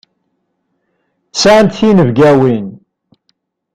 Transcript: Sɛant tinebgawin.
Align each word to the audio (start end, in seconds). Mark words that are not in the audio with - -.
Sɛant 1.41 1.75
tinebgawin. 1.79 2.67